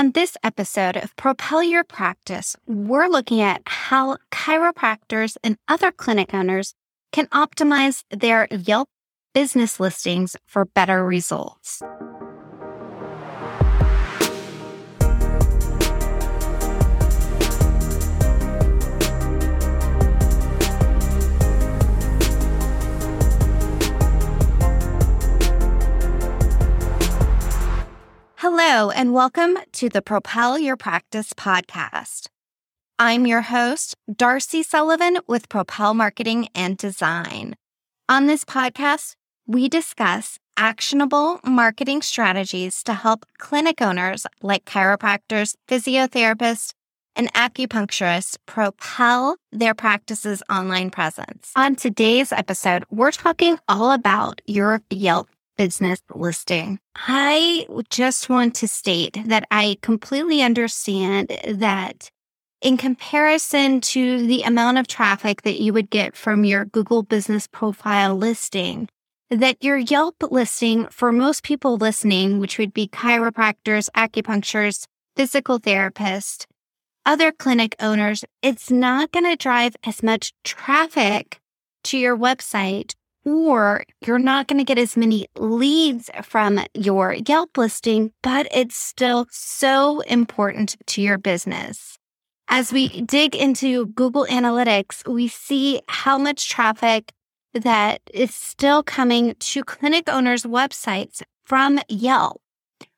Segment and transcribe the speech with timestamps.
[0.00, 6.32] On this episode of Propel Your Practice, we're looking at how chiropractors and other clinic
[6.32, 6.72] owners
[7.12, 8.88] can optimize their Yelp
[9.34, 11.82] business listings for better results.
[28.42, 32.28] Hello, and welcome to the Propel Your Practice podcast.
[32.98, 37.54] I'm your host, Darcy Sullivan with Propel Marketing and Design.
[38.08, 39.12] On this podcast,
[39.46, 46.72] we discuss actionable marketing strategies to help clinic owners like chiropractors, physiotherapists,
[47.14, 51.52] and acupuncturists propel their practice's online presence.
[51.56, 55.28] On today's episode, we're talking all about your Yelp
[55.60, 56.78] business listing.
[56.96, 62.10] I just want to state that I completely understand that
[62.62, 67.46] in comparison to the amount of traffic that you would get from your Google business
[67.46, 68.88] profile listing,
[69.28, 76.46] that your Yelp listing for most people listening, which would be chiropractors, acupuncturists, physical therapists,
[77.04, 81.38] other clinic owners, it's not going to drive as much traffic
[81.84, 87.56] to your website or you're not going to get as many leads from your Yelp
[87.56, 91.98] listing, but it's still so important to your business.
[92.48, 97.12] As we dig into Google Analytics, we see how much traffic
[97.54, 102.40] that is still coming to clinic owners' websites from Yelp,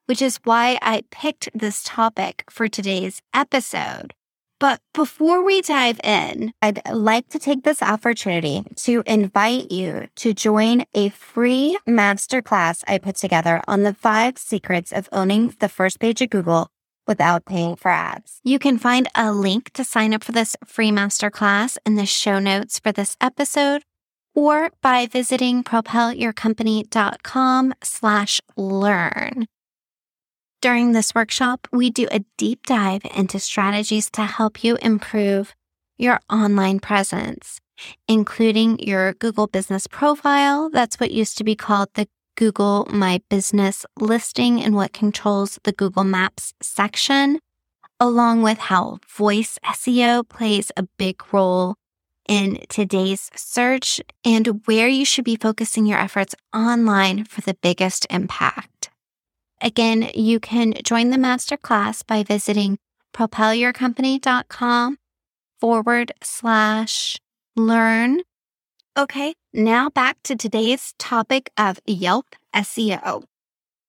[0.06, 4.14] which is why I picked this topic for today's episode.
[4.62, 10.32] But before we dive in, I'd like to take this opportunity to invite you to
[10.32, 15.98] join a free masterclass I put together on the five secrets of owning the first
[15.98, 16.68] page of Google
[17.08, 18.38] without paying for ads.
[18.44, 22.38] You can find a link to sign up for this free masterclass in the show
[22.38, 23.82] notes for this episode
[24.32, 29.46] or by visiting propelyourcompany.com slash learn.
[30.62, 35.56] During this workshop, we do a deep dive into strategies to help you improve
[35.98, 37.58] your online presence,
[38.06, 40.70] including your Google business profile.
[40.70, 42.06] That's what used to be called the
[42.36, 47.40] Google My Business listing and what controls the Google Maps section,
[47.98, 51.74] along with how voice SEO plays a big role
[52.28, 58.06] in today's search and where you should be focusing your efforts online for the biggest
[58.10, 58.81] impact.
[59.62, 62.78] Again, you can join the masterclass by visiting
[63.14, 64.98] propelyourcompany.com
[65.60, 67.16] forward slash
[67.54, 68.22] learn.
[68.98, 73.22] Okay, now back to today's topic of Yelp SEO.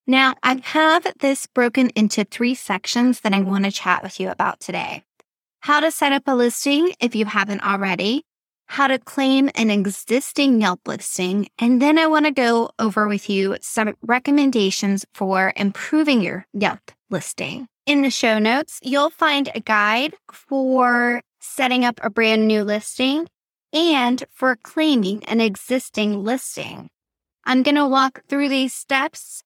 [0.06, 4.30] Now, I have this broken into three sections that I want to chat with you
[4.30, 5.04] about today.
[5.62, 8.26] How to set up a listing if you haven't already,
[8.68, 11.48] how to claim an existing Yelp listing.
[11.60, 16.92] And then I want to go over with you some recommendations for improving your Yelp
[17.10, 17.68] listing.
[17.86, 23.28] In the show notes, you'll find a guide for setting up a brand new listing
[23.74, 26.90] and for claiming an existing listing.
[27.44, 29.44] I'm going to walk through these steps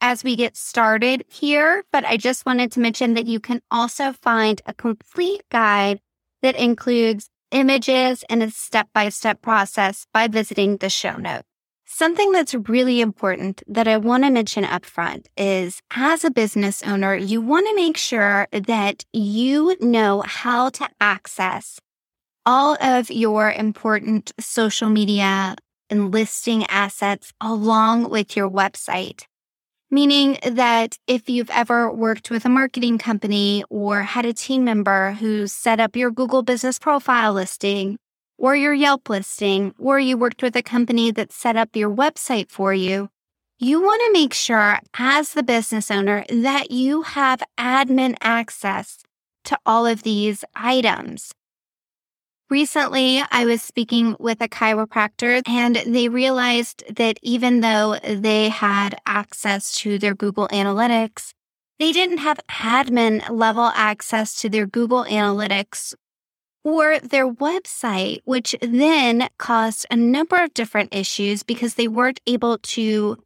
[0.00, 4.12] as we get started here, but I just wanted to mention that you can also
[4.12, 6.00] find a complete guide
[6.42, 11.44] that includes images and a step by step process by visiting the show notes.
[11.88, 16.82] Something that's really important that I want to mention up front is as a business
[16.82, 21.78] owner, you want to make sure that you know how to access
[22.44, 25.54] all of your important social media
[25.88, 29.24] and listing assets along with your website
[29.90, 35.12] meaning that if you've ever worked with a marketing company or had a team member
[35.12, 37.98] who set up your Google business profile listing
[38.38, 42.50] or your Yelp listing, or you worked with a company that set up your website
[42.50, 43.08] for you,
[43.58, 48.98] you want to make sure as the business owner that you have admin access
[49.44, 51.32] to all of these items.
[52.48, 59.00] Recently, I was speaking with a chiropractor and they realized that even though they had
[59.04, 61.32] access to their Google Analytics,
[61.80, 65.94] they didn't have admin level access to their Google Analytics
[66.62, 72.58] or their website, which then caused a number of different issues because they weren't able
[72.58, 73.16] to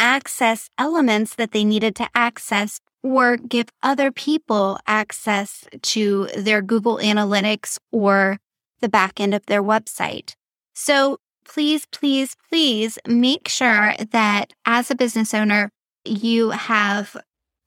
[0.00, 6.96] access elements that they needed to access or give other people access to their Google
[6.96, 8.38] Analytics or
[8.80, 10.34] the back end of their website.
[10.74, 15.70] So please, please, please make sure that as a business owner,
[16.04, 17.16] you have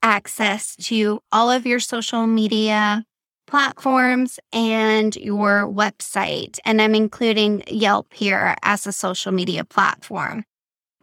[0.01, 3.03] access to all of your social media
[3.45, 6.59] platforms and your website.
[6.65, 10.43] And I'm including Yelp here as a social media platform.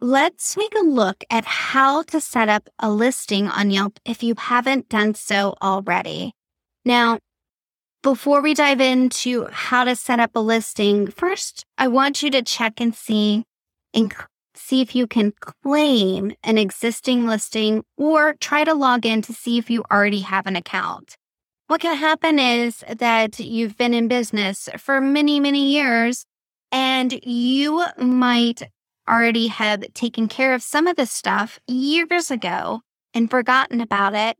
[0.05, 4.35] Let's take a look at how to set up a listing on Yelp if you
[4.37, 6.33] haven't done so already.
[6.85, 7.17] Now,
[8.03, 12.43] before we dive into how to set up a listing, first, I want you to
[12.43, 13.45] check and see
[13.95, 14.13] and
[14.53, 19.57] see if you can claim an existing listing or try to log in to see
[19.57, 21.15] if you already have an account.
[21.65, 26.25] What can happen is that you've been in business for many, many years
[26.71, 28.61] and you might
[29.09, 32.81] already have taken care of some of this stuff years ago
[33.13, 34.37] and forgotten about it.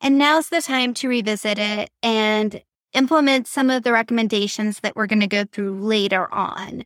[0.00, 2.62] And now's the time to revisit it and
[2.92, 6.84] implement some of the recommendations that we're going to go through later on.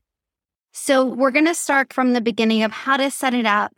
[0.72, 3.72] So we're going to start from the beginning of how to set it up,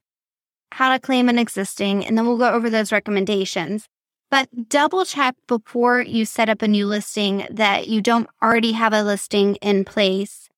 [0.73, 3.89] how to claim an existing, and then we'll go over those recommendations.
[4.31, 8.95] But double check before you set up a new listing that you don't already have
[8.95, 10.49] a listing in place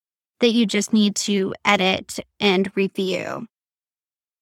[0.41, 3.47] that you just need to edit and review.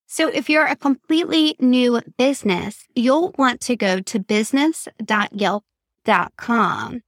[0.06, 7.00] So if you're a completely new business, you'll want to go to business.yelp.com.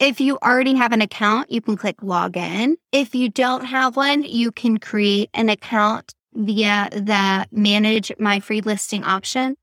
[0.00, 2.76] If you already have an account, you can click login.
[2.92, 8.60] If you don't have one, you can create an account via the manage my free
[8.60, 9.56] listing option.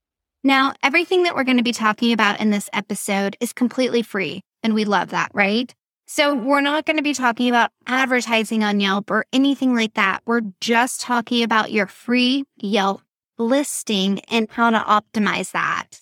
[0.43, 4.41] Now, everything that we're going to be talking about in this episode is completely free,
[4.61, 5.73] and we love that, right?
[6.07, 10.21] So we're not going to be talking about advertising on Yelp or anything like that.
[10.25, 13.01] We're just talking about your free Yelp
[13.37, 15.99] listing and how to optimize that.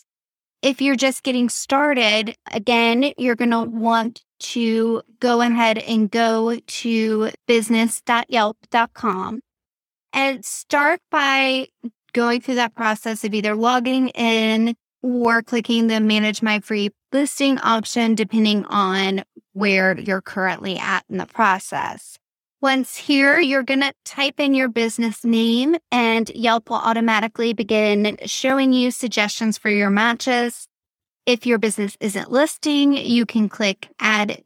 [0.62, 6.58] If you're just getting started, again, you're going to want to go ahead and go
[6.60, 9.42] to business.yelp.com
[10.12, 11.68] and start by
[12.14, 17.58] going through that process of either logging in or clicking the manage my free listing
[17.60, 19.24] option, depending on
[19.54, 22.20] where you're currently at in the process.
[22.62, 28.18] Once here, you're going to type in your business name and Yelp will automatically begin
[28.26, 30.68] showing you suggestions for your matches.
[31.26, 34.44] If your business isn't listing, you can click add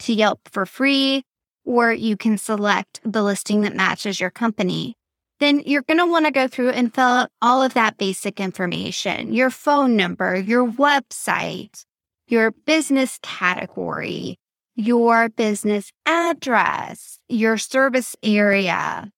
[0.00, 1.24] to Yelp for free,
[1.64, 4.94] or you can select the listing that matches your company.
[5.40, 8.40] Then you're going to want to go through and fill out all of that basic
[8.40, 11.84] information, your phone number, your website,
[12.28, 14.38] your business category,
[14.76, 19.10] your business address, your service area.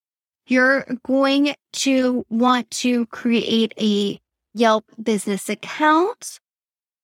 [0.46, 4.18] You're going to want to create a
[4.54, 6.40] Yelp business account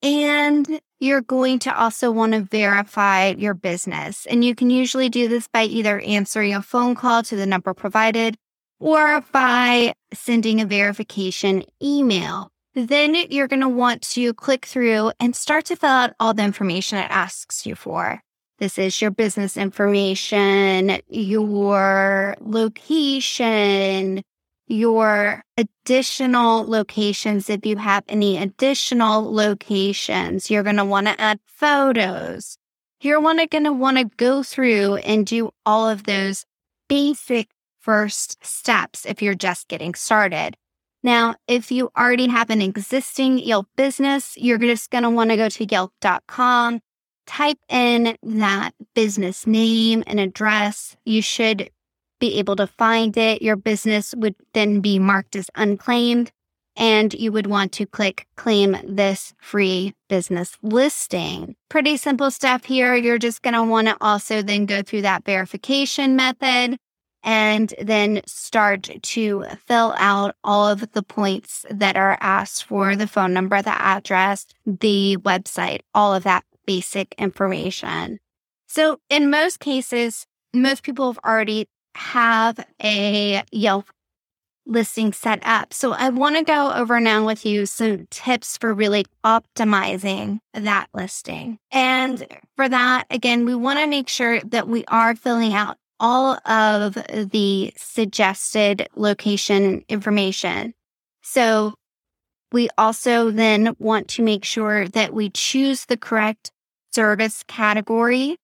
[0.02, 4.26] and you're going to also want to verify your business.
[4.26, 7.74] And you can usually do this by either answering a phone call to the number
[7.74, 8.36] provided
[8.80, 12.50] or by sending a verification email.
[12.74, 16.42] Then you're going to want to click through and start to fill out all the
[16.42, 18.22] information it asks you for.
[18.64, 24.22] This is your business information, your location,
[24.68, 27.50] your additional locations.
[27.50, 32.56] If you have any additional locations, you're going to want to add photos.
[33.02, 36.46] You're going to want to go through and do all of those
[36.88, 37.50] basic
[37.80, 40.56] first steps if you're just getting started.
[41.02, 45.36] Now, if you already have an existing Yelp business, you're just going to want to
[45.36, 46.80] go to yelp.com
[47.26, 50.96] type in that business name and address.
[51.04, 51.70] You should
[52.20, 53.42] be able to find it.
[53.42, 56.32] Your business would then be marked as unclaimed,
[56.76, 61.56] and you would want to click claim this free business listing.
[61.68, 62.94] Pretty simple stuff here.
[62.94, 66.78] You're just going to want to also then go through that verification method
[67.24, 73.06] and then start to fill out all of the points that are asked for the
[73.06, 78.20] phone number, the address, the website, all of that basic information.
[78.66, 83.86] So in most cases, most people have already have a Yelp
[84.66, 85.74] listing set up.
[85.74, 90.88] So I want to go over now with you some tips for really optimizing that
[90.94, 91.58] listing.
[91.70, 96.38] And for that, again, we want to make sure that we are filling out all
[96.46, 100.74] of the suggested location information.
[101.22, 101.74] So
[102.52, 106.50] we also then want to make sure that we choose the correct
[106.94, 108.36] service category.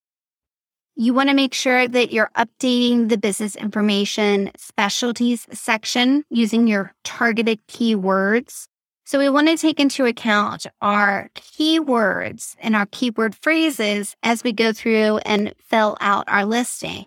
[0.97, 6.93] You want to make sure that you're updating the business information specialties section using your
[7.05, 8.67] targeted keywords.
[9.05, 14.53] So we want to take into account our keywords and our keyword phrases as we
[14.53, 17.07] go through and fill out our listing.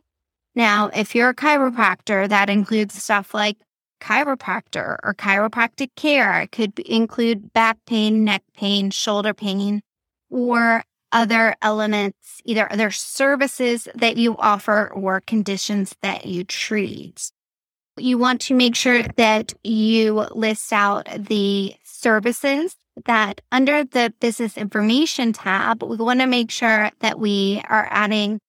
[0.55, 3.57] Now, if you're a chiropractor, that includes stuff like
[4.01, 6.41] chiropractor or chiropractic care.
[6.41, 9.81] It could include back pain, neck pain, shoulder pain,
[10.29, 10.83] or
[11.13, 17.31] other elements, either other services that you offer or conditions that you treat.
[17.95, 24.57] You want to make sure that you list out the services that under the business
[24.57, 28.39] information tab, we want to make sure that we are adding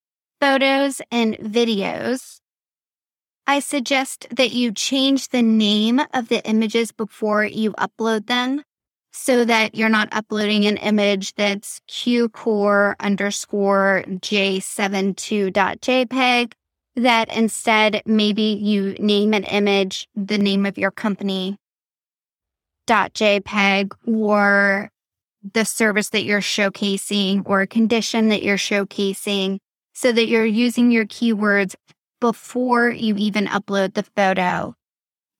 [0.40, 2.40] photos and videos.
[3.46, 8.62] I suggest that you change the name of the images before you upload them
[9.16, 16.52] so that you're not uploading an image that's qcore underscore j72.jpg,
[16.96, 21.56] that instead maybe you name an image, the name of your company
[22.88, 24.90] .jpg or
[25.52, 29.58] the service that you're showcasing or a condition that you're showcasing
[29.92, 31.76] so that you're using your keywords
[32.20, 34.74] before you even upload the photo.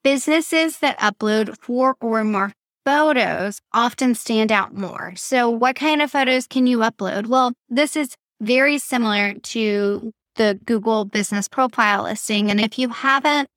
[0.04, 2.52] Businesses that upload four or more
[2.84, 5.14] photos often stand out more.
[5.16, 7.26] So, what kind of photos can you upload?
[7.26, 12.50] Well, this is very similar to the Google business profile listing.
[12.50, 13.48] And if you haven't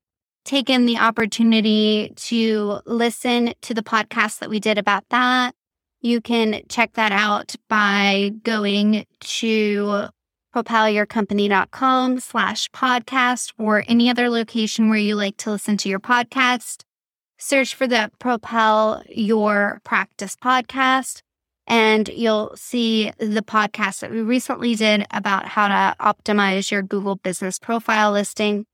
[0.45, 5.53] taken the opportunity to listen to the podcast that we did about that,
[6.01, 10.05] you can check that out by going to
[10.55, 16.83] propelyourcompany.com slash podcast or any other location where you like to listen to your podcast
[17.37, 21.21] search for the Propel Your Practice podcast,
[21.67, 27.15] and you'll see the podcast that we recently did about how to optimize your Google
[27.15, 28.65] business profile listing.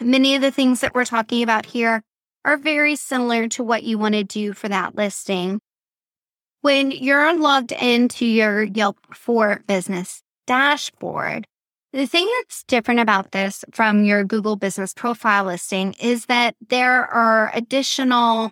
[0.00, 2.02] Many of the things that we're talking about here
[2.44, 5.60] are very similar to what you want to do for that listing.
[6.62, 11.46] When you're logged into your Yelp for Business dashboard,
[11.94, 17.06] the thing that's different about this from your Google business profile listing is that there
[17.06, 18.50] are additional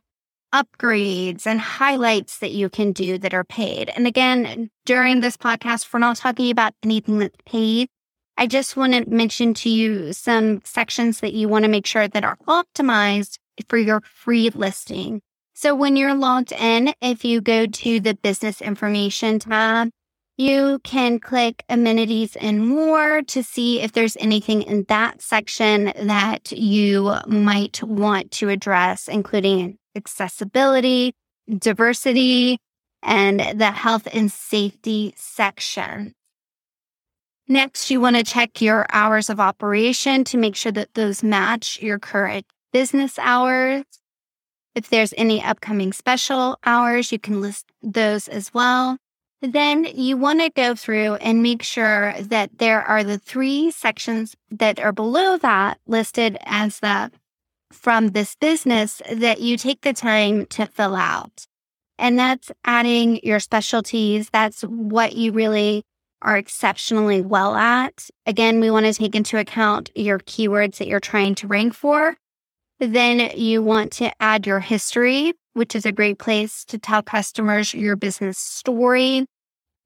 [0.54, 3.90] upgrades and highlights that you can do that are paid.
[3.96, 7.88] And again, during this podcast, we're not talking about anything that's paid.
[8.36, 12.06] I just want to mention to you some sections that you want to make sure
[12.06, 15.20] that are optimized for your free listing.
[15.52, 19.90] So when you're logged in, if you go to the business information tab,
[20.36, 26.52] you can click amenities and more to see if there's anything in that section that
[26.52, 31.14] you might want to address, including accessibility,
[31.58, 32.58] diversity,
[33.02, 36.14] and the health and safety section.
[37.48, 41.82] Next, you want to check your hours of operation to make sure that those match
[41.82, 43.84] your current business hours.
[44.74, 48.96] If there's any upcoming special hours, you can list those as well.
[49.42, 54.36] Then you want to go through and make sure that there are the three sections
[54.52, 57.10] that are below that listed as the
[57.72, 61.46] from this business that you take the time to fill out.
[61.98, 64.30] And that's adding your specialties.
[64.30, 65.82] That's what you really
[66.20, 68.08] are exceptionally well at.
[68.26, 72.16] Again, we want to take into account your keywords that you're trying to rank for.
[72.78, 77.74] Then you want to add your history, which is a great place to tell customers
[77.74, 79.26] your business story.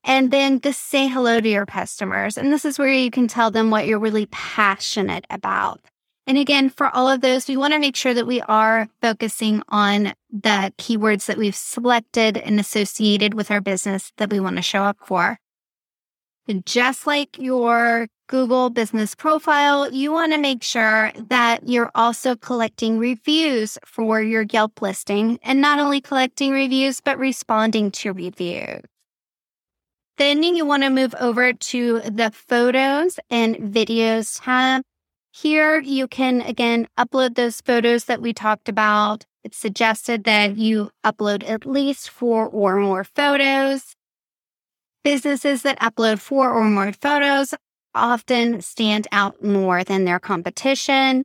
[0.06, 2.38] And then just say hello to your customers.
[2.38, 5.80] And this is where you can tell them what you're really passionate about.
[6.28, 9.62] And again, for all of those, we want to make sure that we are focusing
[9.68, 14.62] on the keywords that we've selected and associated with our business that we want to
[14.62, 15.38] show up for.
[16.48, 22.36] And just like your Google business profile, you want to make sure that you're also
[22.36, 28.82] collecting reviews for your Yelp listing and not only collecting reviews, but responding to reviews.
[30.18, 34.82] Then you want to move over to the photos and videos tab.
[35.30, 39.26] Here you can again upload those photos that we talked about.
[39.44, 43.94] It's suggested that you upload at least four or more photos.
[45.04, 47.52] Businesses that upload four or more photos
[47.94, 51.24] often stand out more than their competition.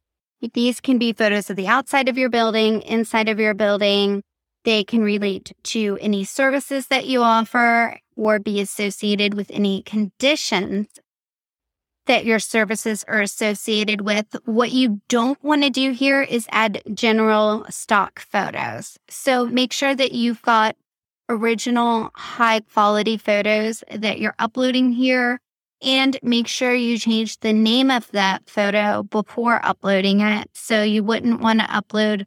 [0.54, 4.22] These can be photos of the outside of your building, inside of your building.
[4.66, 10.88] They can relate to any services that you offer or be associated with any conditions
[12.06, 14.36] that your services are associated with.
[14.46, 18.98] What you don't want to do here is add general stock photos.
[19.10, 20.76] So make sure that you've got
[21.30, 25.40] original high quality photos that you're uploading here
[25.82, 30.48] and make sure you change the name of that photo before uploading it.
[30.54, 32.26] So you wouldn't want to upload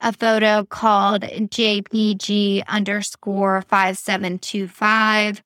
[0.00, 5.42] a photo called JPG underscore 5725.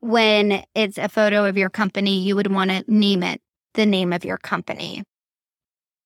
[0.00, 3.40] When it's a photo of your company, you would want to name it
[3.74, 5.02] the name of your company.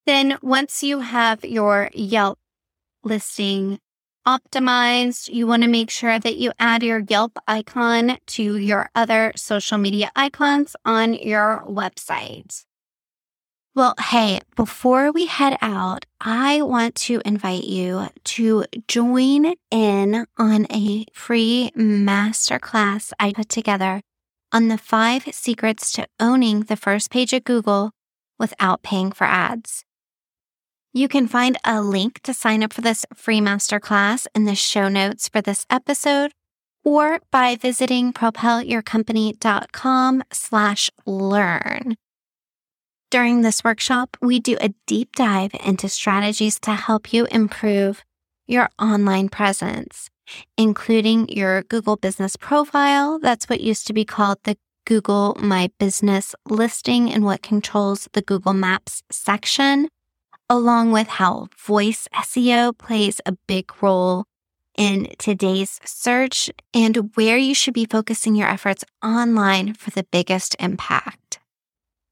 [0.05, 2.39] Then once you have your Yelp
[3.03, 3.79] listing
[4.27, 9.31] optimized, you want to make sure that you add your Yelp icon to your other
[9.35, 12.65] social media icons on your website.
[13.75, 20.65] Well, hey, before we head out, I want to invite you to join in on
[20.71, 24.01] a free masterclass I put together
[24.51, 27.91] on the five secrets to owning the first page of Google
[28.39, 29.85] without paying for ads.
[30.91, 34.89] You can find a link to sign up for this free masterclass in the show
[34.89, 36.31] notes for this episode
[36.83, 41.95] or by visiting propelyourcompany.com slash learn.
[43.11, 48.03] During this workshop, we do a deep dive into strategies to help you improve
[48.45, 50.11] your online presence,
[50.59, 53.17] including your Google business profile.
[53.17, 58.21] That's what used to be called the Google My Business listing and what controls the
[58.21, 59.89] Google Maps section,
[60.47, 64.25] along with how voice SEO plays a big role
[64.77, 70.55] in today's search and where you should be focusing your efforts online for the biggest
[70.59, 71.39] impact.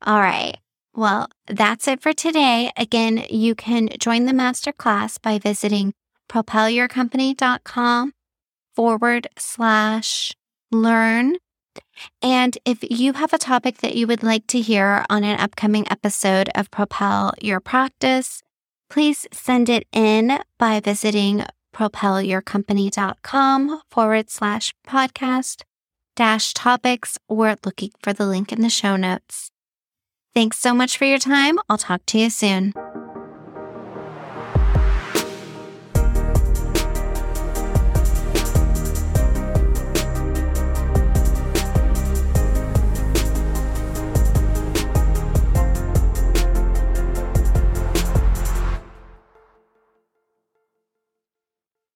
[0.04, 0.58] All right.
[0.98, 2.72] Well, that's it for today.
[2.76, 5.94] Again, you can join the masterclass by visiting
[6.28, 8.14] propelyourcompany.com
[8.76, 10.34] forward slash
[10.72, 11.36] learn.
[12.24, 15.86] And if you have a topic that you would like to hear on an upcoming
[15.92, 18.42] episode of Propel Your Practice,
[18.90, 21.44] please send it in by visiting
[21.76, 25.62] propelyourcompany.com forward slash podcast
[26.16, 29.52] dash topics or looking for the link in the show notes.
[30.38, 31.58] Thanks so much for your time.
[31.68, 32.76] I'll talk to you soon.